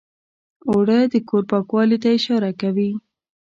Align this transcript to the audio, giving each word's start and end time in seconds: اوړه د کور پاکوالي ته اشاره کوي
اوړه 0.69 0.97
د 1.13 1.15
کور 1.29 1.43
پاکوالي 1.51 1.97
ته 2.03 2.09
اشاره 2.17 2.51
کوي 2.61 2.91